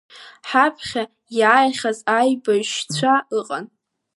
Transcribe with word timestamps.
Ҳаԥхьа 0.49 1.03
иааихьаз 1.39 1.99
аибашьыҩцәа 2.17 3.13
ыҟан. 3.39 3.65